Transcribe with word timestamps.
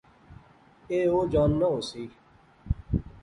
ایہہ 0.89 1.11
او 1.13 1.19
جاننا 1.31 1.67
ہوسی 1.73 2.03